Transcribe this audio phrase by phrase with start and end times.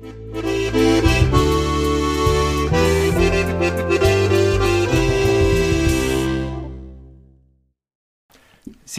[0.00, 0.12] Sehr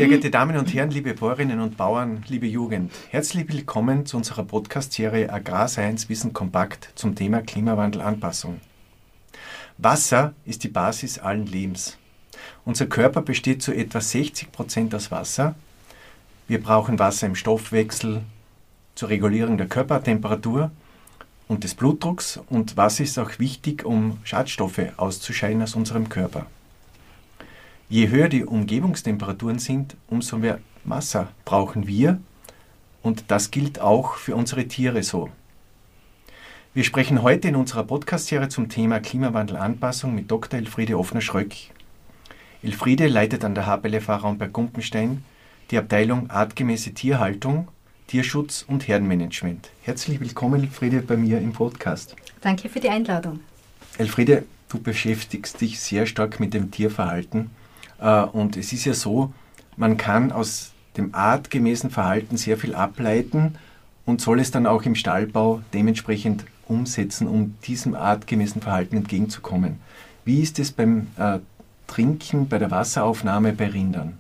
[0.08, 5.32] geehrte Damen und Herren, liebe Bäuerinnen und Bauern, liebe Jugend, herzlich willkommen zu unserer Podcast-Serie
[5.32, 8.60] Agrarscience Wissen Kompakt zum Thema Klimawandelanpassung.
[9.78, 11.98] Wasser ist die Basis allen Lebens.
[12.66, 15.56] Unser Körper besteht zu etwa 60 Prozent aus Wasser.
[16.50, 18.24] Wir brauchen Wasser im Stoffwechsel,
[19.00, 20.72] zur Regulierung der Körpertemperatur
[21.50, 26.46] und des Blutdrucks und Wasser ist auch wichtig, um Schadstoffe auszuscheiden aus unserem Körper.
[27.90, 32.22] Je höher die Umgebungstemperaturen sind, umso mehr Wasser brauchen wir
[33.02, 35.30] und das gilt auch für unsere Tiere so.
[36.76, 40.60] Wir sprechen heute in unserer Podcast-Serie zum Thema Klimawandelanpassung mit Dr.
[40.60, 41.56] Elfriede Offner-Schröck.
[42.62, 45.24] Elfriede leitet an der HBLF Raumberg Gumpenstein
[45.72, 47.70] die Abteilung Artgemäße Tierhaltung,
[48.10, 49.70] Tierschutz und Herdenmanagement.
[49.84, 52.16] Herzlich willkommen, Elfriede, bei mir im Podcast.
[52.42, 53.42] Danke für die Einladung.
[54.00, 57.52] Elfriede, du beschäftigst dich sehr stark mit dem Tierverhalten
[58.00, 59.32] äh, und es ist ja so,
[59.78, 63.60] man kann aus dem artgemäßen Verhalten sehr viel ableiten
[64.08, 69.80] und soll es dann auch im Stallbau dementsprechend umsetzen, um diesem artgemäßen Verhalten entgegenzukommen.
[70.26, 71.38] Wie ist es beim äh,
[71.86, 74.18] Trinken, bei der Wasseraufnahme bei Rindern?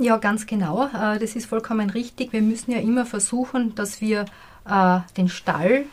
[0.00, 0.86] Ja, ganz genau.
[0.86, 2.32] Äh, das ist vollkommen richtig.
[2.32, 4.24] Wir müssen ja immer versuchen, dass wir
[4.66, 5.84] äh, den Stall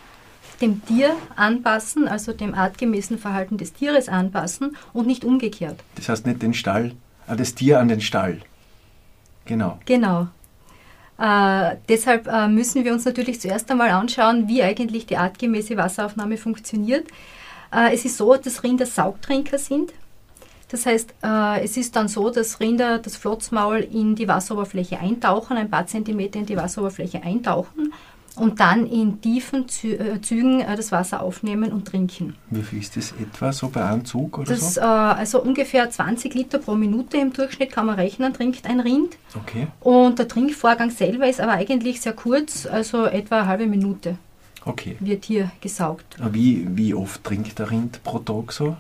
[0.61, 5.83] dem Tier anpassen, also dem artgemäßen Verhalten des Tieres anpassen und nicht umgekehrt.
[5.95, 6.94] Das heißt nicht den Stall,
[7.28, 8.39] äh, das Tier an den Stall.
[9.45, 9.78] Genau.
[9.85, 10.30] Genau.
[11.19, 16.38] Äh, deshalb äh, müssen wir uns natürlich zuerst einmal anschauen, wie eigentlich die artgemäße Wasseraufnahme
[16.38, 17.08] funktioniert.
[17.73, 19.91] Äh, es ist so, dass Rinder Saugtrinker sind.
[20.70, 25.56] Das heißt, äh, es ist dann so, dass Rinder das Flotzmaul in die Wasseroberfläche eintauchen,
[25.58, 27.94] ein paar Zentimeter in die Wasseroberfläche eintauchen
[28.38, 32.36] und dann in tiefen äh, Zügen äh, das Wasser aufnehmen und trinken.
[32.50, 34.82] Wie viel ist das etwa so bei einem Zug oder das, so?
[34.82, 39.18] Äh, also ungefähr 20 Liter pro Minute im Durchschnitt kann man rechnen, trinkt ein Rind.
[39.36, 39.68] Okay.
[39.80, 44.18] Und der Trinkvorgang selber ist aber eigentlich sehr kurz, also etwa eine halbe Minute.
[44.66, 44.97] Okay.
[45.00, 46.18] Wird hier gesaugt.
[46.31, 48.75] Wie, wie oft trinkt der Rind pro Tag so?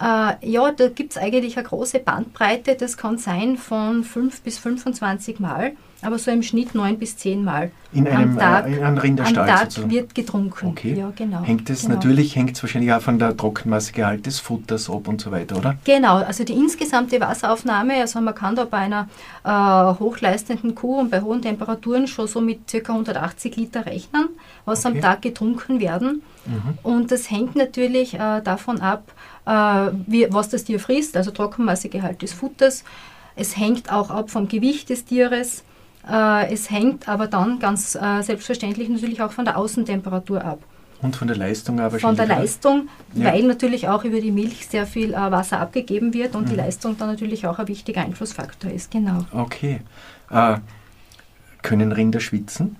[0.00, 2.74] Äh, ja, da gibt es eigentlich eine große Bandbreite.
[2.74, 7.42] Das kann sein von 5 bis 25 Mal aber so im Schnitt neun bis zehn
[7.42, 9.90] Mal in einem, am Tag, äh, in einem Rinderstall am Tag sozusagen.
[9.90, 10.68] wird getrunken.
[10.68, 10.94] Okay.
[10.94, 11.42] Ja, genau.
[11.42, 11.94] Hängt es genau.
[11.94, 15.76] natürlich hängt es wahrscheinlich auch von der Trockenmassegehalt des Futters ab und so weiter, oder?
[15.84, 19.08] Genau, also die insgesamte Wasseraufnahme, also man kann da bei einer
[19.44, 22.92] äh, hochleistenden Kuh und bei hohen Temperaturen schon so mit ca.
[22.92, 24.28] 180 Liter rechnen,
[24.64, 24.96] was okay.
[24.96, 26.22] am Tag getrunken werden.
[26.46, 26.78] Mhm.
[26.82, 29.12] Und das hängt natürlich äh, davon ab,
[29.46, 32.84] äh, wie, was das Tier frisst, also Trockenmassegehalt des Futters.
[33.34, 35.64] Es hängt auch ab vom Gewicht des Tieres.
[36.08, 40.58] Äh, es hängt aber dann ganz äh, selbstverständlich natürlich auch von der Außentemperatur ab.
[41.02, 43.26] Und von der Leistung aber Von der Leistung, ja.
[43.26, 46.50] weil natürlich auch über die Milch sehr viel äh, Wasser abgegeben wird und mhm.
[46.50, 49.26] die Leistung dann natürlich auch ein wichtiger Einflussfaktor ist, genau.
[49.32, 49.80] Okay.
[50.30, 50.56] Äh,
[51.62, 52.76] können Rinder schwitzen?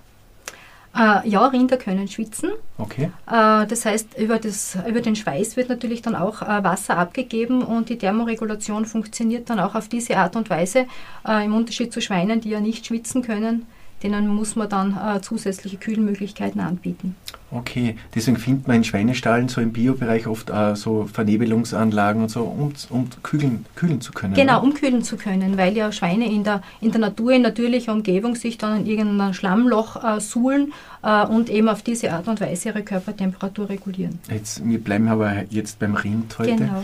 [0.97, 2.51] Äh, ja, Rinder können schwitzen.
[2.77, 3.11] Okay.
[3.27, 7.61] Äh, das heißt, über, das, über den Schweiß wird natürlich dann auch äh, Wasser abgegeben
[7.61, 10.87] und die Thermoregulation funktioniert dann auch auf diese Art und Weise.
[11.27, 13.67] Äh, Im Unterschied zu Schweinen, die ja nicht schwitzen können,
[14.03, 17.15] denen muss man dann äh, zusätzliche Kühlmöglichkeiten anbieten.
[17.49, 22.43] Okay, deswegen findet man in Schweinestallen so im Biobereich oft äh, so Vernebelungsanlagen und so,
[22.43, 24.33] um, um kühlen, kühlen zu können.
[24.33, 24.63] Genau, oder?
[24.63, 28.35] um kühlen zu können, weil ja Schweine in der, in der Natur, in natürlicher Umgebung
[28.35, 32.69] sich dann in irgendein Schlammloch äh, suhlen äh, und eben auf diese Art und Weise
[32.69, 34.19] ihre Körpertemperatur regulieren.
[34.29, 36.57] Jetzt, wir bleiben aber jetzt beim Rind heute.
[36.57, 36.83] Genau.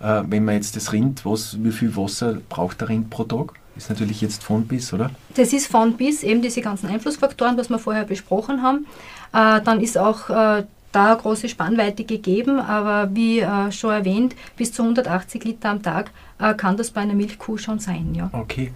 [0.00, 3.52] Äh, wenn man jetzt das Rind, was, wie viel Wasser braucht der Rind pro Tag?
[3.78, 5.10] Ist natürlich jetzt von bis, oder?
[5.34, 8.86] Das ist von bis, eben diese ganzen Einflussfaktoren, was wir vorher besprochen haben.
[9.32, 14.34] Äh, dann ist auch äh, da eine große Spannweite gegeben, aber wie äh, schon erwähnt,
[14.56, 16.10] bis zu 180 Liter am Tag
[16.56, 18.14] kann das bei einer Milchkuh schon sein.
[18.14, 18.30] Ja.
[18.32, 18.70] Okay.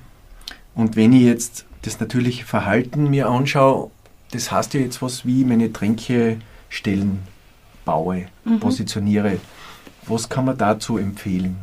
[0.75, 3.93] Und wenn ich jetzt das natürliche Verhalten mir anschaue,
[4.33, 7.21] das heißt ja jetzt was, wie ich meine Tränkestellen
[7.85, 8.59] baue, mhm.
[8.59, 9.39] positioniere.
[10.09, 11.57] Was kann man dazu empfehlen?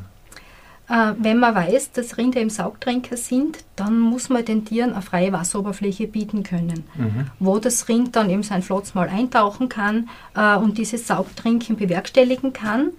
[0.89, 5.03] Äh, wenn man weiß, dass Rinder im Saugtränker sind, dann muss man den Tieren eine
[5.03, 7.27] freie Wasseroberfläche bieten können, mhm.
[7.39, 12.91] wo das Rind dann eben sein Flotzmaul eintauchen kann äh, und dieses Saugtrinken bewerkstelligen kann.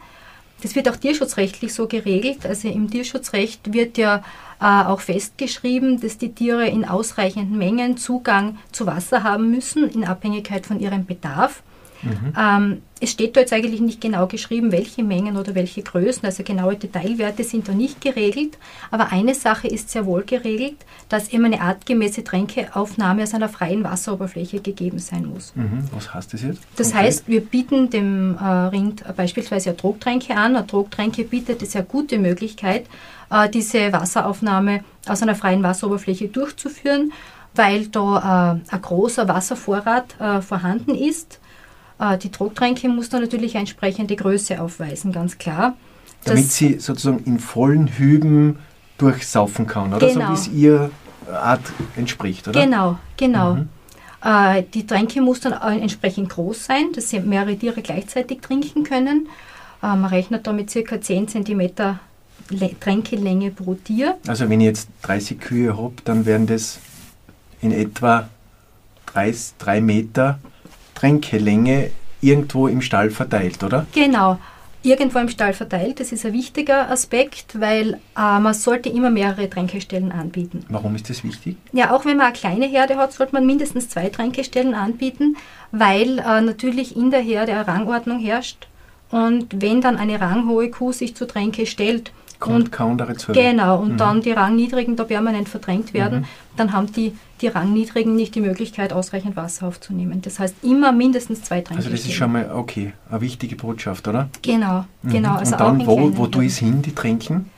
[0.63, 2.47] Das wird auch tierschutzrechtlich so geregelt.
[2.47, 4.23] Also im Tierschutzrecht wird ja
[4.61, 10.05] äh, auch festgeschrieben, dass die Tiere in ausreichenden Mengen Zugang zu Wasser haben müssen, in
[10.05, 11.63] Abhängigkeit von ihrem Bedarf.
[12.03, 12.33] Mhm.
[12.39, 16.43] Ähm, es steht da jetzt eigentlich nicht genau geschrieben, welche Mengen oder welche Größen, also
[16.43, 18.59] genaue Detailwerte sind da nicht geregelt.
[18.91, 20.77] Aber eine Sache ist sehr wohl geregelt,
[21.09, 25.53] dass eben eine artgemäße Tränkeaufnahme aus einer freien Wasseroberfläche gegeben sein muss.
[25.57, 25.89] Mhm.
[25.95, 26.61] Was heißt das jetzt?
[26.77, 26.99] Das okay.
[26.99, 30.55] heißt, wir bieten dem äh, Rind beispielsweise eine Trogtränke an.
[30.55, 32.85] Eine Trogtränke bietet eine sehr gute Möglichkeit,
[33.31, 37.13] äh, diese Wasseraufnahme aus einer freien Wasseroberfläche durchzuführen,
[37.55, 41.40] weil da äh, ein großer Wasservorrat äh, vorhanden ist äh,
[42.23, 45.77] die Drucktränke muss dann natürlich eine entsprechende Größe aufweisen, ganz klar.
[46.25, 48.59] Damit sie sozusagen in vollen Hüben
[48.99, 50.07] durchsaufen kann, oder?
[50.07, 50.27] Genau.
[50.27, 50.91] So wie es ihr
[51.31, 51.63] Art
[51.97, 52.63] entspricht, oder?
[52.63, 53.55] Genau, genau.
[53.55, 53.69] Mhm.
[54.23, 59.29] Äh, die Tränke muss dann entsprechend groß sein, dass sie mehrere Tiere gleichzeitig trinken können.
[59.83, 61.01] Äh, man rechnet da mit ca.
[61.01, 61.71] 10 cm
[62.81, 64.19] Tränkelänge pro Tier.
[64.27, 66.81] Also wenn ich jetzt 30 Kühe habe, dann wären das
[67.63, 68.29] in etwa
[69.15, 70.39] 3 Meter
[71.01, 73.87] Tränkelänge irgendwo im Stall verteilt, oder?
[73.95, 74.39] Genau,
[74.83, 75.99] irgendwo im Stall verteilt.
[75.99, 80.65] Das ist ein wichtiger Aspekt, weil äh, man sollte immer mehrere Tränkestellen anbieten.
[80.69, 81.57] Warum ist das wichtig?
[81.73, 85.37] Ja, auch wenn man eine kleine Herde hat, sollte man mindestens zwei Tränkestellen anbieten,
[85.73, 88.69] weil äh, natürlich in der Herde eine Rangordnung herrscht.
[89.11, 92.13] Und wenn dann eine ranghohe Kuh sich zu Tränke stellt,
[92.47, 93.33] und kaum dazu.
[93.33, 93.97] Genau, und mhm.
[93.99, 96.25] dann die Rangniedrigen da permanent verdrängt werden, mhm.
[96.61, 100.21] Dann haben die, die Rangniedrigen nicht die Möglichkeit, ausreichend Wasser aufzunehmen.
[100.23, 101.83] Das heißt, immer mindestens zwei Tränke.
[101.83, 104.29] Also das ist schon mal, okay, eine wichtige Botschaft, oder?
[104.43, 105.11] Genau, mhm.
[105.11, 105.35] genau.
[105.35, 107.51] Also und dann, wo, wo tue ich es hin, die Tränken?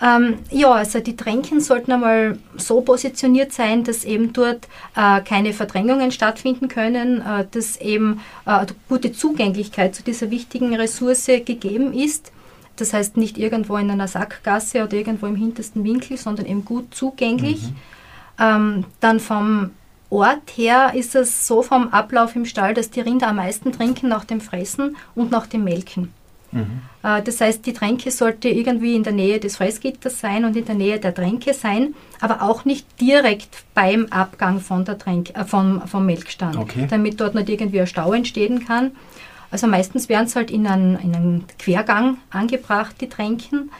[0.00, 5.52] Ähm, ja, also die Tränken sollten einmal so positioniert sein, dass eben dort äh, keine
[5.52, 12.32] Verdrängungen stattfinden können, äh, dass eben äh, gute Zugänglichkeit zu dieser wichtigen Ressource gegeben ist.
[12.76, 16.94] Das heißt nicht irgendwo in einer Sackgasse oder irgendwo im hintersten Winkel, sondern eben gut
[16.94, 17.62] zugänglich.
[17.62, 17.76] Mhm.
[18.38, 19.70] Ähm, dann vom
[20.10, 24.08] Ort her ist es so vom Ablauf im Stall, dass die Rinder am meisten trinken
[24.08, 26.12] nach dem Fressen und nach dem Melken.
[26.52, 26.82] Mhm.
[27.02, 30.64] Äh, das heißt, die Tränke sollte irgendwie in der Nähe des Fressgitters sein und in
[30.64, 35.44] der Nähe der Tränke sein, aber auch nicht direkt beim Abgang von der Tränke, äh,
[35.44, 36.86] vom, vom Melkstand, okay.
[36.88, 38.92] damit dort nicht irgendwie ein Stau entstehen kann.
[39.50, 43.70] Also meistens werden es halt in einen, in einen Quergang angebracht, die Tränken.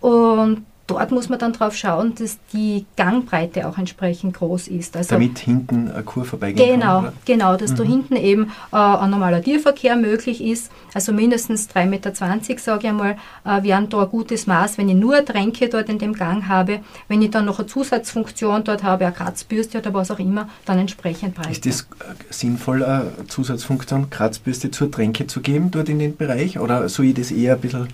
[0.00, 4.96] Und dort muss man dann darauf schauen, dass die Gangbreite auch entsprechend groß ist.
[4.96, 7.04] Also Damit hinten eine Kur vorbeigehen genau, kann?
[7.04, 7.12] Oder?
[7.24, 7.76] Genau, dass mhm.
[7.76, 10.70] da hinten eben äh, ein normaler Tierverkehr möglich ist.
[10.92, 12.12] Also mindestens 3,20 Meter,
[12.58, 15.98] sage ich einmal, äh, wären da ein gutes Maß, wenn ich nur Tränke dort in
[15.98, 16.80] dem Gang habe.
[17.08, 20.78] Wenn ich dann noch eine Zusatzfunktion dort habe, eine Kratzbürste oder was auch immer, dann
[20.78, 21.50] entsprechend breiter.
[21.50, 26.58] Ist das äh, sinnvoll, eine Zusatzfunktion, Kratzbürste zur Tränke zu geben dort in den Bereich?
[26.58, 27.88] Oder soll ich das eher ein bisschen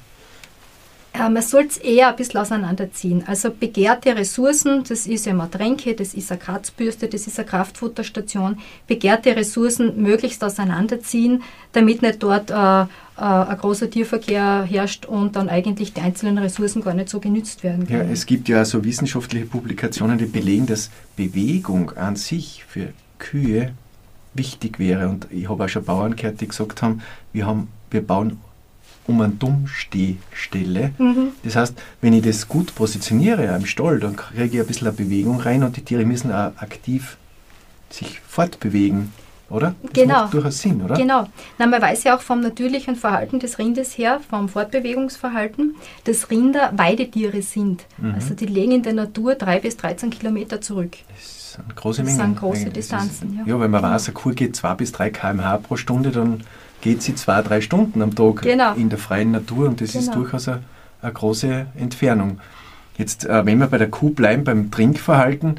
[1.18, 3.24] man soll es eher ein bisschen auseinanderziehen.
[3.26, 7.48] Also begehrte Ressourcen, das ist ja immer Tränke, das ist eine Kratzbürste, das ist eine
[7.48, 11.42] Kraftfutterstation, begehrte Ressourcen möglichst auseinanderziehen,
[11.72, 12.86] damit nicht dort äh, äh,
[13.16, 17.86] ein großer Tierverkehr herrscht und dann eigentlich die einzelnen Ressourcen gar nicht so genützt werden
[17.86, 18.08] können.
[18.08, 23.72] Ja, es gibt ja so wissenschaftliche Publikationen, die belegen, dass Bewegung an sich für Kühe
[24.34, 25.08] wichtig wäre.
[25.08, 27.02] Und ich habe auch schon Bauern gehört, die gesagt haben,
[27.32, 28.38] wir, haben, wir bauen
[29.06, 30.92] um eine Dummstehstelle.
[30.98, 31.28] Mhm.
[31.42, 34.96] Das heißt, wenn ich das gut positioniere am Stall, dann kriege ich ein bisschen eine
[34.96, 37.16] Bewegung rein und die Tiere müssen auch aktiv
[37.90, 39.12] sich fortbewegen.
[39.48, 39.76] Oder?
[39.82, 40.22] Das genau.
[40.22, 40.96] macht durchaus Sinn, oder?
[40.96, 41.28] Genau.
[41.58, 46.72] Na, man weiß ja auch vom natürlichen Verhalten des Rindes her, vom Fortbewegungsverhalten, dass Rinder
[46.76, 47.84] Weidetiere sind.
[47.98, 48.14] Mhm.
[48.14, 50.96] Also die legen in der Natur drei bis 13 Kilometer zurück.
[51.14, 52.18] Das sind große Mengen.
[52.18, 53.30] Das sind große Distanzen.
[53.30, 53.54] Ist, ja.
[53.54, 53.94] ja, wenn man genau.
[53.94, 56.42] weiß, eine Kuh geht zwei bis drei km/h pro Stunde, dann
[56.86, 58.74] geht sie zwei, drei Stunden am Tag genau.
[58.74, 60.04] in der freien Natur und das genau.
[60.04, 60.62] ist durchaus eine,
[61.02, 62.38] eine, große Entfernung.
[62.96, 65.58] Jetzt, äh, wenn wir bei der Kuh bleiben, beim Trinkverhalten,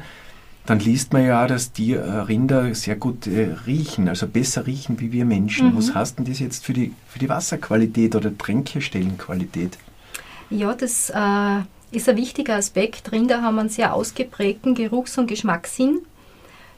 [0.64, 5.00] dann liest man ja dass die äh, Rinder sehr gut äh, riechen, also besser riechen
[5.00, 5.72] wie wir Menschen.
[5.72, 5.76] Mhm.
[5.76, 9.76] Was heißt denn das jetzt für die, für die Wasserqualität oder Tränkestellenqualität?
[10.48, 13.12] Ja, das äh, ist ein wichtiger Aspekt.
[13.12, 15.98] Rinder haben einen sehr ausgeprägten Geruchs- und Geschmackssinn.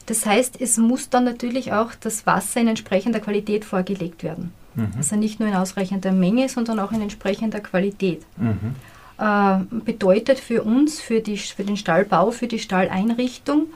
[0.05, 4.53] Das heißt, es muss dann natürlich auch das Wasser in entsprechender Qualität vorgelegt werden.
[4.75, 4.91] Mhm.
[4.97, 8.23] Also nicht nur in ausreichender Menge, sondern auch in entsprechender Qualität.
[8.37, 8.75] Mhm.
[9.17, 13.67] Äh, bedeutet für uns, für, die, für den Stallbau, für die Stalleinrichtung,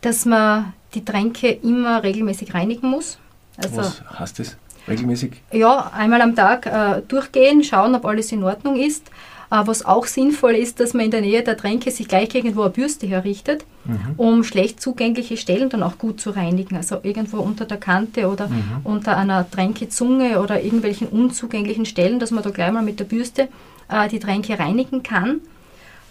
[0.00, 3.18] dass man die Tränke immer regelmäßig reinigen muss.
[3.56, 4.56] Also, Was heißt das?
[4.86, 5.40] Regelmäßig?
[5.52, 9.10] Ja, einmal am Tag äh, durchgehen, schauen, ob alles in Ordnung ist.
[9.54, 12.62] Äh, was auch sinnvoll ist, dass man in der Nähe der Tränke sich gleich irgendwo
[12.62, 14.14] eine Bürste herrichtet, mhm.
[14.16, 16.76] um schlecht zugängliche Stellen dann auch gut zu reinigen.
[16.76, 18.80] Also irgendwo unter der Kante oder mhm.
[18.82, 23.48] unter einer Tränkezunge oder irgendwelchen unzugänglichen Stellen, dass man da gleich mal mit der Bürste
[23.88, 25.40] äh, die Tränke reinigen kann.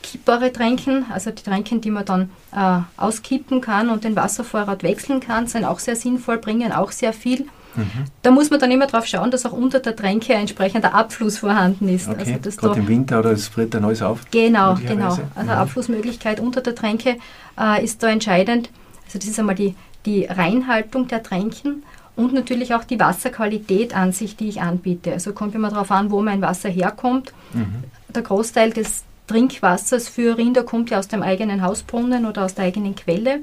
[0.01, 5.19] Kippbare Tränken, also die Tränken, die man dann äh, auskippen kann und den Wasservorrat wechseln
[5.19, 7.47] kann, sind auch sehr sinnvoll, bringen auch sehr viel.
[7.75, 8.05] Mhm.
[8.21, 11.37] Da muss man dann immer darauf schauen, dass auch unter der Tränke ein entsprechender Abfluss
[11.37, 12.07] vorhanden ist.
[12.07, 12.39] Okay.
[12.43, 14.21] Also, Gerade im Winter oder es friert dann alles auf?
[14.31, 15.17] Genau, genau.
[15.35, 15.49] Also mhm.
[15.49, 17.17] Abflussmöglichkeit unter der Tränke
[17.59, 18.69] äh, ist da entscheidend.
[19.05, 19.75] Also das ist einmal die,
[20.05, 21.83] die Reinhaltung der Tränken
[22.15, 25.11] und natürlich auch die Wasserqualität an sich, die ich anbiete.
[25.11, 27.33] Also kommt immer darauf an, wo mein Wasser herkommt.
[27.53, 27.83] Mhm.
[28.13, 32.65] Der Großteil des Trinkwassers für Rinder kommt ja aus dem eigenen Hausbrunnen oder aus der
[32.65, 33.39] eigenen Quelle.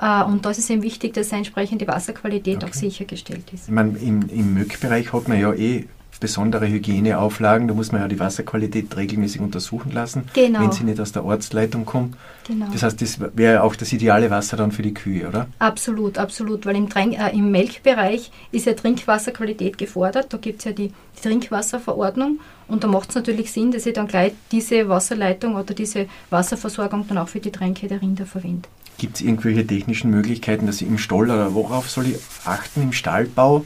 [0.00, 2.66] Äh, und da ist es eben wichtig, dass eine entsprechende Wasserqualität okay.
[2.66, 3.68] auch sichergestellt ist.
[3.68, 5.86] Ich meine, im, im Milchbereich hat man ja eh
[6.20, 7.68] besondere Hygieneauflagen.
[7.68, 10.60] Da muss man ja die Wasserqualität regelmäßig untersuchen lassen, genau.
[10.60, 12.16] wenn sie nicht aus der Ortsleitung kommt.
[12.46, 12.66] Genau.
[12.72, 15.46] Das heißt, das wäre auch das ideale Wasser dann für die Kühe, oder?
[15.58, 20.32] Absolut, absolut, weil im, Trink, äh, im Melkbereich ist ja Trinkwasserqualität gefordert.
[20.32, 23.94] Da gibt es ja die, die, Trinkwasserverordnung und da macht es natürlich Sinn, dass ich
[23.94, 28.68] dann gleich diese Wasserleitung oder diese Wasserversorgung dann auch für die Tränke der Rinder verwende.
[28.98, 32.92] Gibt es irgendwelche technischen Möglichkeiten, dass ich im Stall oder worauf soll ich achten im
[32.92, 33.64] Stallbau,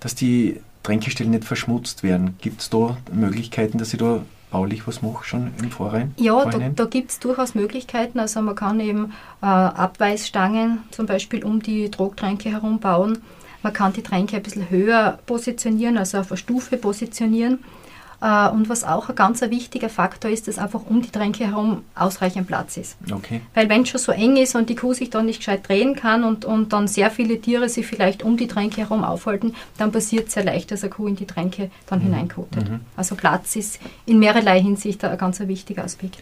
[0.00, 2.36] dass die Tränkestellen nicht verschmutzt werden?
[2.40, 6.14] Gibt es da Möglichkeiten, dass ich da baulich was mache schon im Vorrein?
[6.16, 8.18] Ja, da, da gibt es durchaus Möglichkeiten.
[8.18, 13.18] Also man kann eben äh, Abweisstangen zum Beispiel um die Trogtränke herum bauen.
[13.62, 17.58] Man kann die Tränke ein bisschen höher positionieren, also auf eine Stufe positionieren.
[18.20, 21.82] Äh, und was auch ein ganz wichtiger Faktor ist, dass einfach um die Tränke herum
[21.94, 22.96] ausreichend Platz ist.
[23.10, 23.40] Okay.
[23.54, 25.94] Weil wenn es schon so eng ist und die Kuh sich dann nicht gescheit drehen
[25.94, 29.92] kann und, und dann sehr viele Tiere sich vielleicht um die Tränke herum aufhalten, dann
[29.92, 32.04] passiert es sehr leicht, dass eine Kuh in die Tränke dann mhm.
[32.04, 32.68] hineinkotet.
[32.68, 32.80] Mhm.
[32.96, 36.18] Also Platz ist in mehrerlei Hinsicht ein ganz wichtiger Aspekt.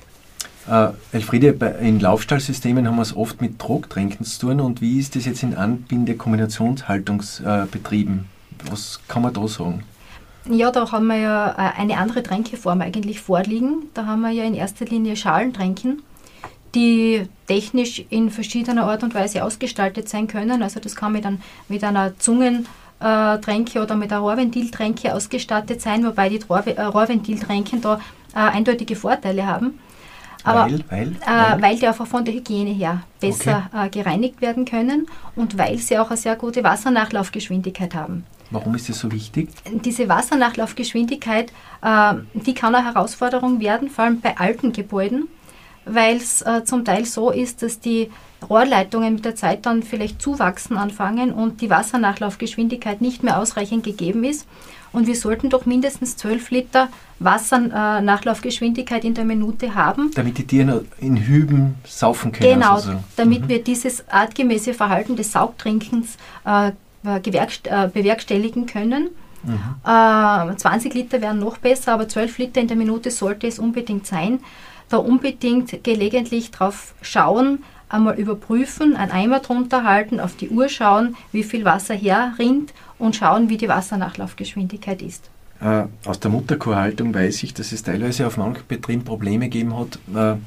[0.68, 1.50] Uh, Elfriede,
[1.80, 4.60] in Laufstallsystemen haben wir es oft mit Trogtränken zu tun.
[4.60, 8.24] Und wie ist das jetzt in Anbinde-Kombinationshaltungsbetrieben?
[8.68, 9.84] Was kann man da sagen?
[10.48, 13.90] Ja, da haben wir ja äh, eine andere Tränkeform eigentlich vorliegen.
[13.94, 16.02] Da haben wir ja in erster Linie Schalentränken,
[16.74, 20.62] die technisch in verschiedener Art und Weise ausgestaltet sein können.
[20.62, 26.28] Also das kann mit, ein, mit einer Zungentränke oder mit einer Rohrventiltränke ausgestattet sein, wobei
[26.28, 28.00] die äh, Rohrventiltränken da
[28.34, 29.78] äh, eindeutige Vorteile haben.
[30.44, 31.62] Aber, weil, weil, äh, weil?
[31.62, 33.86] weil die einfach von der Hygiene her besser okay.
[33.86, 38.24] äh, gereinigt werden können und weil sie auch eine sehr gute Wassernachlaufgeschwindigkeit haben.
[38.50, 39.48] Warum ist das so wichtig?
[39.84, 45.28] Diese Wassernachlaufgeschwindigkeit, äh, die kann eine Herausforderung werden, vor allem bei alten Gebäuden,
[45.84, 48.10] weil es äh, zum Teil so ist, dass die
[48.48, 54.24] Rohrleitungen mit der Zeit dann vielleicht zuwachsen anfangen und die Wassernachlaufgeschwindigkeit nicht mehr ausreichend gegeben
[54.24, 54.46] ist.
[54.92, 56.88] Und wir sollten doch mindestens 12 Liter
[57.18, 60.10] Wassernachlaufgeschwindigkeit in der Minute haben.
[60.14, 62.54] Damit die Tiere in Hüben saufen können.
[62.54, 63.04] Genau, sozusagen.
[63.16, 63.48] damit mhm.
[63.48, 66.72] wir dieses artgemäße Verhalten des Saugtrinkens äh, äh, äh,
[67.20, 69.08] bewerkstelligen können.
[69.42, 70.56] Mhm.
[70.56, 74.06] 20 äh, Liter wären noch besser, aber 12 Liter in der Minute sollte es unbedingt
[74.06, 74.40] sein.
[74.88, 81.16] Da unbedingt gelegentlich drauf schauen, einmal überprüfen, einen Eimer drunter halten, auf die Uhr schauen,
[81.32, 85.30] wie viel Wasser herrinnt und schauen, wie die Wassernachlaufgeschwindigkeit ist.
[85.60, 89.98] Äh, aus der Mutterkuhhaltung weiß ich, dass es teilweise auf manchen Betrieben Probleme gegeben hat,
[90.14, 90.38] äh,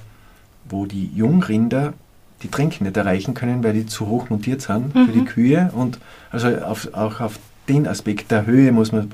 [0.70, 1.94] wo die Jungrinder
[2.43, 5.05] die Tränke nicht erreichen können, weil die zu hoch montiert sind mhm.
[5.05, 5.25] für die mhm.
[5.25, 5.72] Kühe.
[5.74, 6.00] Und
[6.31, 9.12] also auf, auch auf den Aspekt der Höhe muss man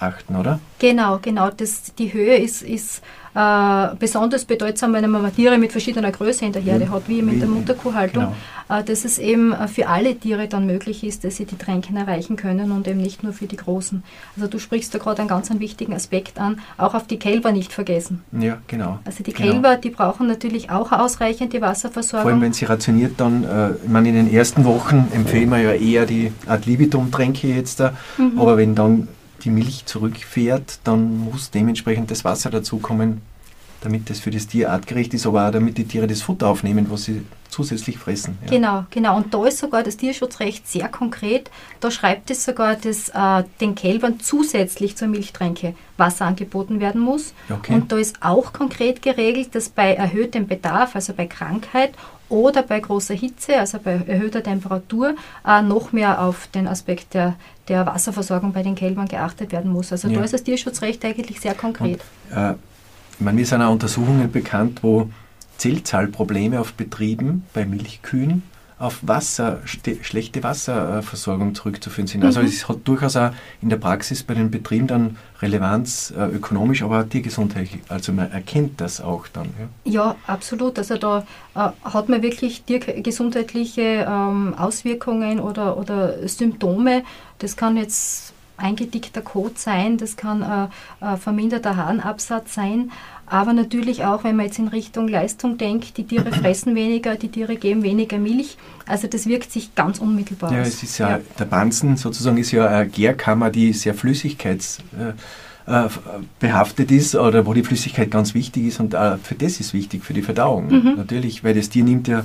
[0.00, 0.60] achten, oder?
[0.78, 1.50] Genau, genau.
[1.50, 3.02] Das, die Höhe ist, ist
[3.34, 6.90] äh, besonders bedeutsam, wenn man Tiere mit verschiedener Größe in der Herde mhm.
[6.90, 8.34] hat, wie mit der Mutterkuhhaltung,
[8.68, 8.80] genau.
[8.80, 12.36] äh, dass es eben für alle Tiere dann möglich ist, dass sie die Tränken erreichen
[12.36, 14.02] können und eben nicht nur für die Großen.
[14.36, 17.52] Also du sprichst da gerade einen ganz einen wichtigen Aspekt an, auch auf die Kälber
[17.52, 18.22] nicht vergessen.
[18.32, 18.98] Ja, genau.
[19.04, 19.52] Also die genau.
[19.52, 22.22] Kälber, die brauchen natürlich auch ausreichend die Wasserversorgung.
[22.22, 25.58] Vor allem, wenn sie rationiert, dann, äh, ich meine, in den ersten Wochen empfehlen wir
[25.58, 28.40] ja eher die Ad libitum-Tränke jetzt da, mhm.
[28.40, 29.08] aber wenn dann
[29.44, 33.22] die Milch zurückfährt, dann muss dementsprechend das Wasser dazukommen,
[33.80, 36.86] damit das für das Tier artgerecht ist, aber auch damit die Tiere das Futter aufnehmen,
[36.90, 38.36] was sie zusätzlich fressen.
[38.44, 38.50] Ja.
[38.50, 39.16] Genau, genau.
[39.16, 41.50] Und da ist sogar das Tierschutzrecht sehr konkret.
[41.80, 47.32] Da schreibt es sogar, dass äh, den Kälbern zusätzlich zur Milchtränke Wasser angeboten werden muss.
[47.48, 47.74] Okay.
[47.74, 51.94] Und da ist auch konkret geregelt, dass bei erhöhtem Bedarf, also bei Krankheit
[52.28, 55.14] oder bei großer Hitze, also bei erhöhter Temperatur,
[55.46, 57.36] äh, noch mehr auf den Aspekt der,
[57.68, 59.92] der Wasserversorgung bei den Kälbern geachtet werden muss.
[59.92, 60.18] Also ja.
[60.18, 62.00] da ist das Tierschutzrecht eigentlich sehr konkret.
[62.30, 65.10] Und, äh, ich meine, mir sind auch Untersuchungen bekannt, wo
[65.56, 68.42] Zellzahlprobleme auf Betrieben bei Milchkühen
[68.78, 72.24] auf Wasser, schlechte Wasserversorgung zurückzuführen sind.
[72.24, 72.46] Also mhm.
[72.46, 73.30] es hat durchaus auch
[73.60, 77.80] in der Praxis bei den Betrieben dann Relevanz äh, ökonomisch, aber auch tiergesundheitlich.
[77.88, 79.48] Also man erkennt das auch dann.
[79.84, 80.78] Ja, ja absolut.
[80.78, 87.02] Also da äh, hat man wirklich tiergesundheitliche ähm, Auswirkungen oder, oder Symptome.
[87.38, 92.90] Das kann jetzt eingedickter Kot sein, das kann äh, äh, verminderter Harnabsatz sein,
[93.26, 97.28] aber natürlich auch, wenn man jetzt in Richtung Leistung denkt, die Tiere fressen weniger, die
[97.28, 100.68] Tiere geben weniger Milch, also das wirkt sich ganz unmittelbar ja, aus.
[100.68, 105.12] Es ist ja, ja, der Banzen sozusagen ist ja eine Gärkammer, die sehr flüssigkeits äh,
[105.68, 110.04] äh, ist oder wo die Flüssigkeit ganz wichtig ist und äh, für das ist wichtig,
[110.04, 110.68] für die Verdauung.
[110.68, 110.94] Mhm.
[110.96, 112.24] Natürlich, weil das Tier nimmt ja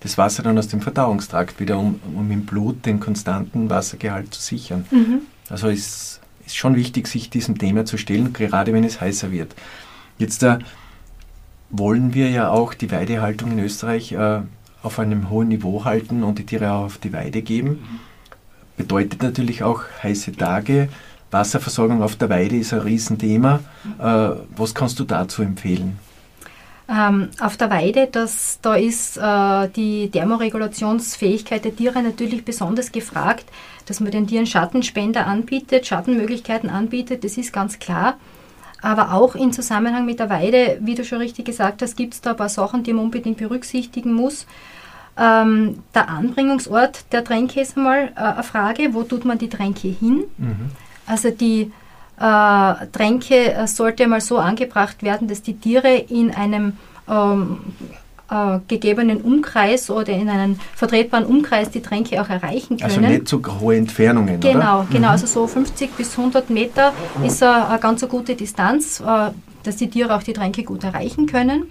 [0.00, 4.42] das Wasser dann aus dem Verdauungstrakt wieder, um, um im Blut den konstanten Wassergehalt zu
[4.42, 4.84] sichern.
[4.90, 5.20] Mhm.
[5.48, 9.54] Also ist, ist schon wichtig, sich diesem Thema zu stellen, gerade wenn es heißer wird.
[10.18, 10.58] Jetzt äh,
[11.70, 14.40] wollen wir ja auch die Weidehaltung in Österreich äh,
[14.82, 18.00] auf einem hohen Niveau halten und die Tiere auch auf die Weide geben.
[18.76, 20.88] Bedeutet natürlich auch heiße Tage.
[21.30, 23.60] Wasserversorgung auf der Weide ist ein Riesenthema.
[23.98, 25.98] Äh, was kannst du dazu empfehlen?
[26.88, 33.46] Ähm, auf der Weide, das, da ist äh, die Thermoregulationsfähigkeit der Tiere natürlich besonders gefragt,
[33.86, 38.16] dass man den Tieren Schattenspender anbietet, Schattenmöglichkeiten anbietet, das ist ganz klar.
[38.82, 42.20] Aber auch im Zusammenhang mit der Weide, wie du schon richtig gesagt hast, gibt es
[42.20, 44.46] da ein paar Sachen, die man unbedingt berücksichtigen muss.
[45.16, 49.88] Ähm, der Anbringungsort der Tränke ist einmal äh, eine Frage, wo tut man die Tränke
[49.88, 50.24] hin?
[50.36, 50.70] Mhm.
[51.06, 51.70] Also die
[52.22, 56.74] äh, Tränke äh, sollte mal so angebracht werden, dass die Tiere in einem
[57.08, 57.58] ähm,
[58.30, 63.06] äh, gegebenen Umkreis oder in einem vertretbaren Umkreis die Tränke auch erreichen also können.
[63.06, 64.88] Also nicht zu hohe Entfernungen, Genau, oder?
[64.88, 65.08] genau.
[65.08, 65.12] Mhm.
[65.12, 66.92] Also so 50 bis 100 Meter
[67.24, 69.30] ist eine, eine ganz gute Distanz, äh,
[69.64, 71.64] dass die Tiere auch die Tränke gut erreichen können.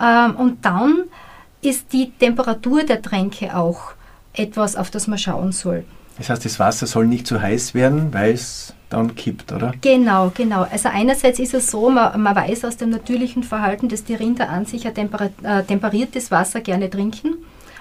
[0.00, 1.02] Ähm, und dann
[1.60, 3.92] ist die Temperatur der Tränke auch
[4.32, 5.84] etwas, auf das man schauen soll.
[6.16, 9.72] Das heißt, das Wasser soll nicht zu heiß werden, weil es dann kippt, oder?
[9.80, 10.66] Genau, genau.
[10.70, 14.48] Also einerseits ist es so, man, man weiß aus dem natürlichen Verhalten, dass die Rinder
[14.48, 17.36] an sich ein temper, äh, temperiertes Wasser gerne trinken.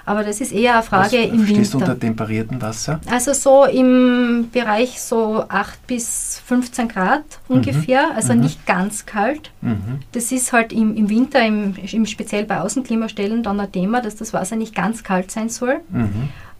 [0.06, 1.78] Aber das ist eher eine Frage Was im Winter.
[1.78, 3.00] unter temperiertem Wasser?
[3.12, 7.58] Also so im Bereich so 8 bis 15 Grad mhm.
[7.58, 8.40] ungefähr, also mhm.
[8.40, 9.52] nicht ganz kalt.
[9.62, 10.00] Mhm.
[10.14, 14.16] Das ist halt im, im Winter, im, im, speziell bei Außenklimastellen dann ein Thema, dass
[14.16, 15.80] das Wasser nicht ganz kalt sein soll.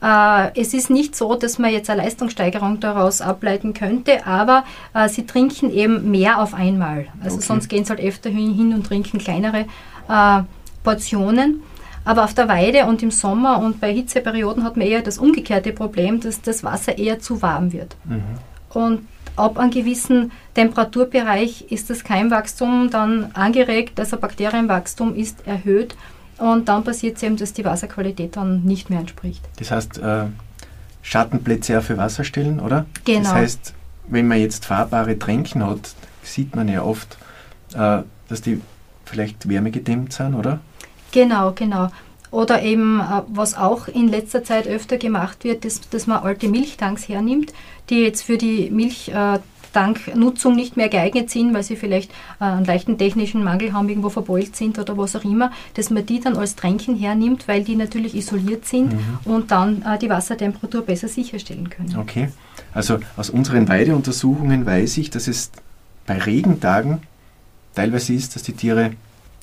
[0.02, 4.64] Äh, es ist nicht so, dass man jetzt eine Leistungssteigerung daraus ableiten könnte, aber
[4.94, 7.08] äh, sie trinken eben mehr auf einmal.
[7.24, 7.46] Also okay.
[7.46, 9.66] sonst gehen sie halt öfter hin und trinken kleinere
[10.08, 10.42] äh,
[10.84, 11.62] Portionen.
[12.06, 15.74] Aber auf der Weide und im Sommer und bei Hitzeperioden hat man eher das umgekehrte
[15.74, 17.98] Problem, dass das Wasser eher zu warm wird.
[18.06, 18.24] Mhm.
[18.70, 25.96] Und ab einem gewissen Temperaturbereich ist das Keimwachstum dann angeregt, also Bakterienwachstum ist erhöht
[26.40, 29.44] und dann passiert es eben, dass die Wasserqualität dann nicht mehr entspricht.
[29.58, 30.26] Das heißt, äh,
[31.02, 32.86] Schattenplätze auch für Wasserstellen, oder?
[33.06, 33.24] Genau.
[33.24, 33.74] Das heißt,
[34.08, 37.18] wenn man jetzt fahrbare Tränken hat, sieht man ja oft,
[37.74, 38.62] äh, dass die
[39.06, 40.60] vielleicht wärmegedämmt sind, oder?
[41.12, 41.90] Genau, genau.
[42.32, 46.48] Oder eben, äh, was auch in letzter Zeit öfter gemacht wird, ist, dass man alte
[46.48, 47.54] Milchtanks hernimmt,
[47.90, 49.12] die jetzt für die Milch
[49.74, 53.90] dank Nutzung nicht mehr geeignet sind, weil sie vielleicht äh, einen leichten technischen Mangel haben,
[53.90, 57.64] irgendwo verbeult sind oder was auch immer, dass man die dann als Tränken hernimmt, weil
[57.64, 59.20] die natürlich isoliert sind mhm.
[59.26, 61.96] und dann äh, die Wassertemperatur besser sicherstellen können.
[61.98, 62.30] Okay,
[62.74, 65.52] also aus unseren Weideuntersuchungen weiß ich, dass es
[66.06, 67.00] bei Regentagen
[67.76, 68.92] teilweise ist, dass die Tiere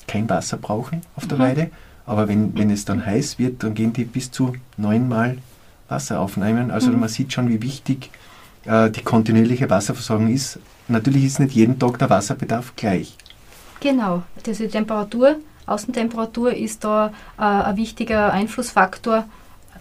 [0.06, 1.42] kein Wasser brauchen auf der mhm.
[1.42, 1.70] Weide,
[2.06, 5.38] aber wenn, wenn es dann heiß wird, dann gehen die bis zu neunmal
[5.88, 6.70] Wasser aufnehmen.
[6.70, 7.00] Also mhm.
[7.00, 8.10] man sieht schon, wie wichtig
[8.66, 10.58] äh, die kontinuierliche Wasserversorgung ist.
[10.88, 13.16] Natürlich ist nicht jeden Tag der Wasserbedarf gleich.
[13.80, 19.24] Genau, diese Temperatur, Außentemperatur ist da äh, ein wichtiger Einflussfaktor.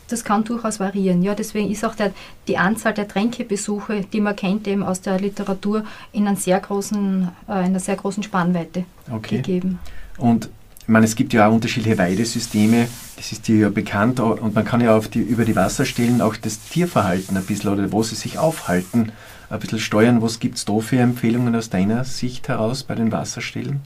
[0.08, 1.24] Das kann durchaus variieren.
[1.24, 2.12] Ja, deswegen ist auch der,
[2.48, 7.30] die Anzahl der Tränkebesuche, die man kennt eben aus der Literatur, in, einer sehr großen,
[7.48, 9.38] äh, einer sehr großen Spannweite okay.
[9.38, 9.80] gegeben.
[10.18, 10.50] Und
[10.86, 14.64] ich meine, es gibt ja auch unterschiedliche Weidesysteme, das ist dir ja bekannt und man
[14.64, 18.14] kann ja auf die, über die Wasserstellen auch das Tierverhalten ein bisschen oder wo sie
[18.14, 19.12] sich aufhalten,
[19.50, 20.22] ein bisschen steuern.
[20.22, 23.82] Was gibt es da für Empfehlungen aus deiner Sicht heraus bei den Wasserstellen?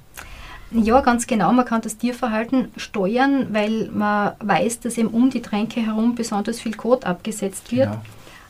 [0.71, 1.53] Ja, ganz genau.
[1.53, 6.59] Man kann das Tierverhalten steuern, weil man weiß, dass eben um die Tränke herum besonders
[6.59, 7.91] viel Kot abgesetzt wird.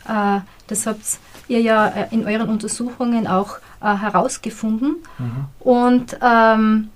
[0.07, 0.37] Ja.
[0.37, 4.95] Äh, das habt ihr ja äh, in euren Untersuchungen auch äh, herausgefunden.
[5.19, 5.45] Mhm.
[5.59, 6.89] Und ähm,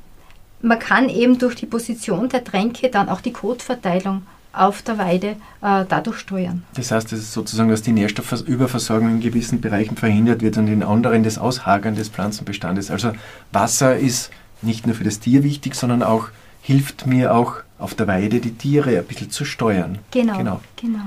[0.64, 4.24] man kann eben durch die Position der Tränke dann auch die Kotverteilung
[4.54, 6.64] auf der Weide äh, dadurch steuern.
[6.76, 10.84] Das heißt, das ist sozusagen, dass die Nährstoffüberversorgung in gewissen Bereichen verhindert wird und in
[10.84, 12.92] anderen das Aushagern des Pflanzenbestandes.
[12.92, 13.12] Also
[13.52, 16.30] Wasser ist nicht nur für das Tier wichtig, sondern auch
[16.62, 20.00] hilft mir auch auf der Weide die Tiere ein bisschen zu steuern.
[20.12, 20.38] Genau.
[20.38, 20.62] Genau.
[20.80, 21.04] genau.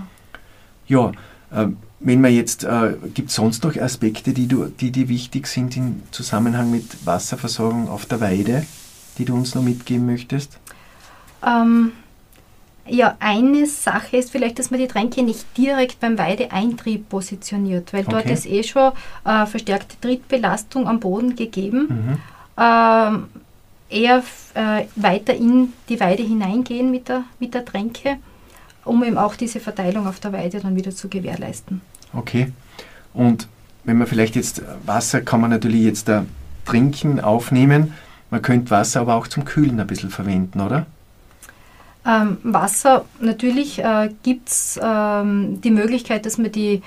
[0.86, 1.12] Ja,
[1.52, 1.68] äh,
[2.00, 5.76] wenn man jetzt, äh, gibt es sonst noch Aspekte, die, du, die dir wichtig sind
[5.78, 8.66] im Zusammenhang mit Wasserversorgung auf der Weide?
[9.18, 10.58] Die du uns noch mitgeben möchtest?
[11.44, 11.92] Ähm,
[12.88, 18.02] Ja, eine Sache ist vielleicht, dass man die Tränke nicht direkt beim Weideeintrieb positioniert, weil
[18.02, 18.10] okay.
[18.12, 18.92] dort ist eh schon
[19.24, 21.88] äh, verstärkte Trittbelastung am Boden gegeben.
[21.88, 22.18] Mhm.
[22.56, 23.26] Ähm,
[23.88, 24.22] eher
[24.54, 28.18] äh, weiter in die Weide hineingehen mit der, mit der Tränke,
[28.84, 31.80] um eben auch diese Verteilung auf der Weide dann wieder zu gewährleisten.
[32.12, 32.52] Okay.
[33.12, 33.48] Und
[33.82, 36.24] wenn man vielleicht jetzt Wasser kann man natürlich jetzt da
[36.64, 37.94] trinken, aufnehmen.
[38.30, 40.86] Man könnte Wasser aber auch zum Kühlen ein bisschen verwenden, oder?
[42.06, 46.82] Ähm, Wasser, natürlich äh, gibt es ähm, die Möglichkeit, dass man die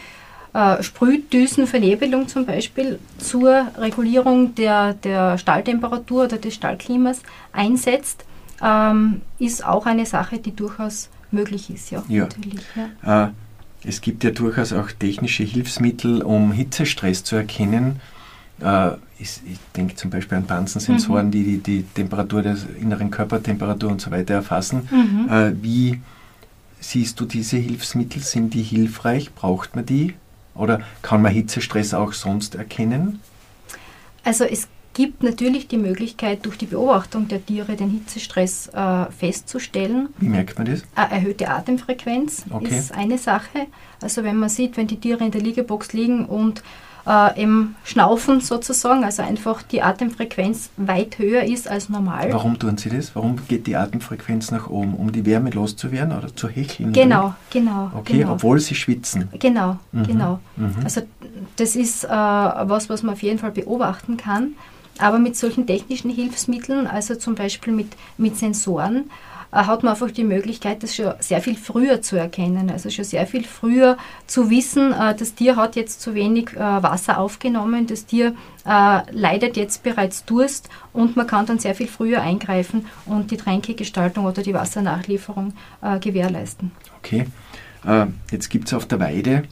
[0.54, 7.22] äh, Sprühdüsenvernebelung zum Beispiel zur Regulierung der, der Stalltemperatur oder des Stallklimas
[7.52, 8.24] einsetzt,
[8.64, 11.92] ähm, ist auch eine Sache, die durchaus möglich ist.
[11.92, 12.28] Ja, ja.
[13.04, 13.26] ja.
[13.26, 13.30] Äh,
[13.84, 18.02] es gibt ja durchaus auch technische Hilfsmittel, um Hitzestress zu erkennen.
[18.62, 21.32] Äh, ich, ich denke zum Beispiel an Panzensensoren, mhm.
[21.32, 24.88] die, die die Temperatur der inneren Körpertemperatur und so weiter erfassen.
[24.90, 25.30] Mhm.
[25.30, 26.02] Äh, wie
[26.80, 28.22] siehst du diese Hilfsmittel?
[28.22, 29.34] Sind die hilfreich?
[29.34, 30.14] Braucht man die?
[30.56, 33.20] Oder kann man Hitzestress auch sonst erkennen?
[34.24, 40.10] Also es gibt natürlich die Möglichkeit, durch die Beobachtung der Tiere den Hitzestress äh, festzustellen.
[40.18, 40.84] Wie merkt man das?
[40.96, 42.78] Eine erhöhte Atemfrequenz okay.
[42.78, 43.68] ist eine Sache.
[44.02, 46.64] Also wenn man sieht, wenn die Tiere in der Liegebox liegen und
[47.10, 52.32] äh, im Schnaufen sozusagen, also einfach die Atemfrequenz weit höher ist als normal.
[52.32, 53.16] Warum tun Sie das?
[53.16, 54.94] Warum geht die Atemfrequenz nach oben?
[54.94, 56.94] Um die Wärme loszuwerden oder zu hecheln?
[56.94, 57.92] Genau, genau.
[57.96, 58.34] Okay, genau.
[58.34, 59.28] obwohl Sie schwitzen.
[59.40, 60.04] Genau, mhm.
[60.04, 60.40] genau.
[60.56, 60.76] Mhm.
[60.84, 61.02] Also
[61.56, 64.54] das ist äh, was, was man auf jeden Fall beobachten kann.
[65.00, 69.10] Aber mit solchen technischen Hilfsmitteln, also zum Beispiel mit, mit Sensoren,
[69.52, 72.70] hat man einfach die Möglichkeit, das schon sehr viel früher zu erkennen.
[72.70, 76.60] Also schon sehr viel früher zu wissen, äh, das Tier hat jetzt zu wenig äh,
[76.60, 78.36] Wasser aufgenommen, das Tier
[78.66, 84.26] leidet jetzt bereits Durst und man kann dann sehr viel früher eingreifen und die Tränkegestaltung
[84.26, 85.54] oder die Wassernachlieferung
[86.02, 86.72] gewährleisten.
[87.00, 87.26] Okay.
[88.30, 89.44] Jetzt gibt es auf der Weide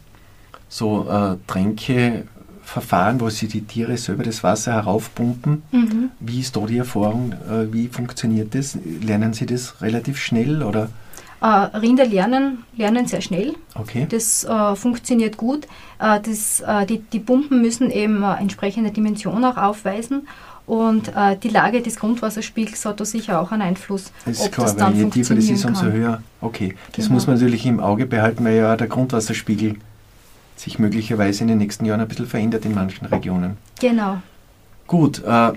[0.69, 2.27] so Tränke
[2.67, 5.63] Verfahren, wo Sie die Tiere selber das Wasser heraufpumpen.
[5.71, 6.09] Mhm.
[6.19, 7.31] Wie ist da die Erfahrung?
[7.49, 8.77] Äh, wie funktioniert das?
[9.01, 10.89] Lernen Sie das relativ schnell oder?
[11.39, 13.55] Äh, Rinder lernen, lernen sehr schnell.
[13.73, 14.05] Okay.
[14.09, 15.65] Das äh, funktioniert gut.
[15.99, 20.27] Äh, das, äh, die, die Pumpen müssen eben entsprechende Dimension auch aufweisen.
[20.65, 24.11] Und die Lage des Grundwasserspiegels hat da sicher auch einen Einfluss.
[24.25, 26.21] Das ist klar, das weil je tiefer das ist, umso höher.
[26.41, 27.13] Okay, das genau.
[27.13, 29.77] muss man natürlich im Auge behalten, weil ja der Grundwasserspiegel
[30.59, 33.57] sich möglicherweise in den nächsten Jahren ein bisschen verändert in manchen Regionen.
[33.79, 34.21] Genau.
[34.87, 35.53] Gut, äh,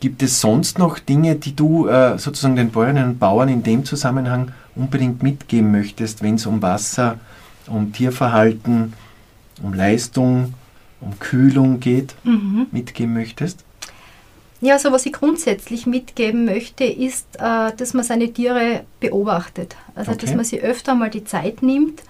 [0.00, 3.84] gibt es sonst noch Dinge, die du äh, sozusagen den Bäuerinnen und Bauern in dem
[3.84, 7.18] Zusammenhang unbedingt mitgeben möchtest, wenn es um Wasser,
[7.68, 8.94] um Tierverhalten,
[9.62, 10.54] um Leistung,
[11.00, 12.66] um Kühlung geht, mhm.
[12.72, 13.64] mitgeben möchtest?
[14.60, 19.76] Ja, also was ich grundsätzlich mitgeben möchte, ist, äh, dass man seine Tiere beobachtet.
[19.94, 20.26] Also okay.
[20.26, 22.02] dass man sie öfter mal die Zeit nimmt,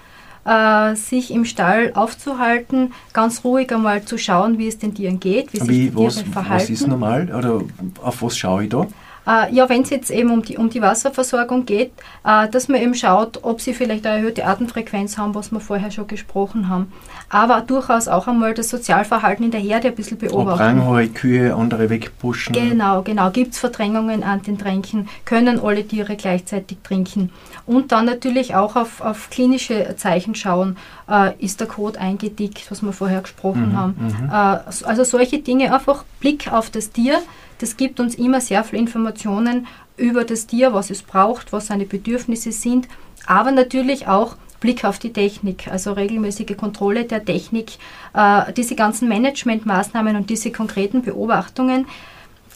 [0.45, 5.53] äh, sich im Stall aufzuhalten, ganz ruhig einmal zu schauen, wie es den Tieren geht,
[5.53, 6.63] wie, wie sich die was, Tiere verhalten.
[6.63, 7.63] Was ist normal oder
[8.03, 8.87] auf was schaue ich da?
[9.27, 11.93] Äh, ja, wenn es jetzt eben um die, um die Wasserversorgung geht,
[12.25, 15.91] äh, dass man eben schaut, ob sie vielleicht eine erhöhte Atemfrequenz haben, was wir vorher
[15.91, 16.93] schon gesprochen haben.
[17.29, 20.61] Aber durchaus auch einmal das Sozialverhalten in der Herde ein bisschen beobachten.
[20.61, 22.53] Ranghohe Kühe, andere wegpushen.
[22.53, 23.31] Genau, genau.
[23.31, 25.09] Gibt es Verdrängungen an den Tränken?
[25.25, 27.31] Können alle Tiere gleichzeitig trinken?
[27.67, 30.77] Und dann natürlich auch auf, auf klinische Zeichen schauen.
[31.09, 33.95] Äh, ist der Kot eingedickt, was wir vorher gesprochen mhm, haben?
[33.99, 34.29] Mhm.
[34.29, 37.21] Äh, also solche Dinge, einfach Blick auf das Tier
[37.63, 41.85] das gibt uns immer sehr viele Informationen über das Tier, was es braucht, was seine
[41.85, 42.89] Bedürfnisse sind,
[43.25, 47.79] aber natürlich auch Blick auf die Technik, also regelmäßige Kontrolle der Technik,
[48.15, 51.87] äh, diese ganzen Managementmaßnahmen und diese konkreten Beobachtungen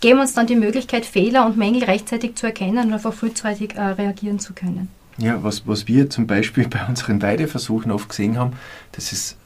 [0.00, 3.82] geben uns dann die Möglichkeit, Fehler und Mängel rechtzeitig zu erkennen und einfach frühzeitig äh,
[3.82, 4.88] reagieren zu können.
[5.18, 8.52] Ja, was, was wir zum Beispiel bei unseren Weideversuchen oft gesehen haben,
[8.92, 9.36] dass es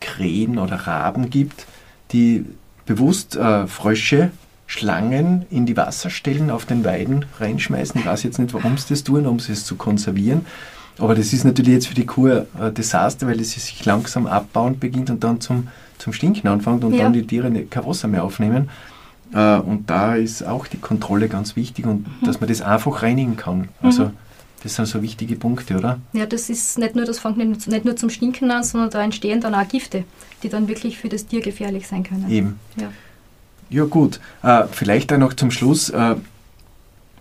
[0.00, 1.66] Krähen oder Raben gibt,
[2.12, 2.44] die
[2.86, 4.30] bewusst äh, Frösche
[4.66, 8.00] Schlangen in die Wasserstellen auf den Weiden reinschmeißen.
[8.00, 10.46] Ich weiß jetzt nicht, warum sie das tun, um es zu konservieren.
[10.98, 14.78] Aber das ist natürlich jetzt für die Kuh ein Desaster, weil es sich langsam abbauen
[14.78, 15.68] beginnt und dann zum,
[15.98, 17.02] zum Stinken anfängt und ja.
[17.02, 18.70] dann die Tiere kein Wasser mehr aufnehmen.
[19.32, 22.26] Äh, und da ist auch die Kontrolle ganz wichtig und mhm.
[22.26, 23.68] dass man das einfach reinigen kann.
[23.82, 24.10] Also mhm.
[24.62, 25.98] das sind so wichtige Punkte, oder?
[26.12, 29.40] Ja, das ist nicht nur, das fängt nicht, nur zum Stinken an, sondern da entstehen
[29.40, 30.04] dann auch Gifte,
[30.42, 32.30] die dann wirklich für das Tier gefährlich sein können.
[32.30, 32.58] Eben.
[32.76, 32.88] Ja.
[33.70, 36.16] Ja gut, äh, vielleicht dann noch zum Schluss, äh,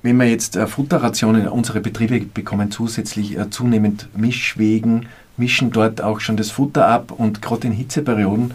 [0.03, 5.05] wenn wir jetzt äh, Futterrationen, unsere Betriebe bekommen zusätzlich äh, zunehmend Mischwegen,
[5.37, 8.53] mischen dort auch schon das Futter ab und gerade in Hitzeperioden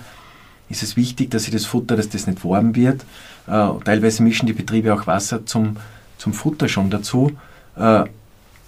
[0.69, 3.03] ist es wichtig, dass sie das Futter, dass das nicht warm wird.
[3.47, 5.77] Äh, teilweise mischen die Betriebe auch Wasser zum,
[6.19, 7.33] zum Futter schon dazu.
[7.77, 8.05] Äh,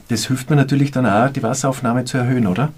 [0.08, 2.70] das hilft mir natürlich dann auch, die Wasseraufnahme zu erhöhen, oder?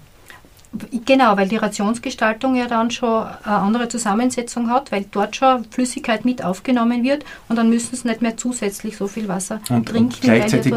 [1.05, 6.23] Genau, weil die Rationsgestaltung ja dann schon eine andere Zusammensetzung hat, weil dort schon Flüssigkeit
[6.23, 10.13] mit aufgenommen wird und dann müssen sie nicht mehr zusätzlich so viel Wasser und, trinken.
[10.13, 10.73] Und gleichzeitig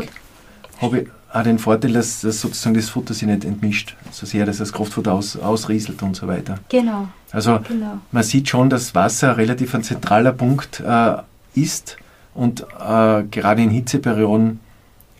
[0.80, 4.46] habe ich auch den Vorteil, dass, dass, sozusagen das Futter sich nicht entmischt, so sehr,
[4.46, 6.58] dass das Kraftfutter aus, ausrieselt und so weiter.
[6.68, 7.08] Genau.
[7.32, 7.98] Also genau.
[8.12, 11.16] man sieht schon, dass Wasser relativ ein zentraler Punkt äh,
[11.54, 11.96] ist
[12.34, 14.60] und äh, gerade in Hitzeperioden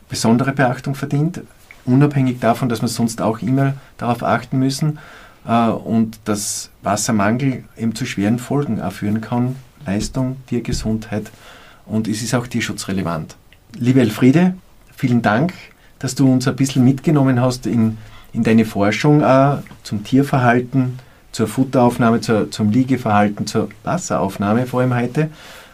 [0.08, 1.42] besondere Beachtung verdient
[1.84, 4.98] unabhängig davon, dass wir sonst auch immer darauf achten müssen
[5.46, 9.56] äh, und dass Wassermangel eben zu schweren Folgen auch führen kann.
[9.86, 11.30] Leistung, Tiergesundheit
[11.86, 13.36] und es ist auch tierschutzrelevant.
[13.76, 14.54] Liebe Elfriede,
[14.96, 15.52] vielen Dank,
[16.04, 17.96] dass du uns ein bisschen mitgenommen hast in,
[18.34, 20.98] in deine Forschung äh, zum Tierverhalten,
[21.32, 25.30] zur Futteraufnahme, zur, zum Liegeverhalten, zur Wasseraufnahme vor allem heute.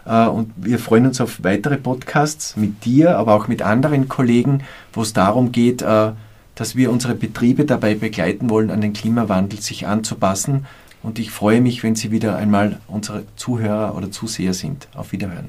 [0.06, 4.62] Äh, und wir freuen uns auf weitere Podcasts mit dir, aber auch mit anderen Kollegen,
[4.92, 6.12] wo es darum geht, äh,
[6.54, 10.64] dass wir unsere Betriebe dabei begleiten wollen, an den Klimawandel sich anzupassen.
[11.02, 14.86] Und ich freue mich, wenn Sie wieder einmal unsere Zuhörer oder Zuseher sind.
[14.94, 15.48] Auf Wiederhören.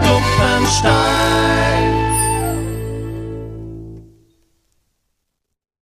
[0.00, 1.73] Klumpenstein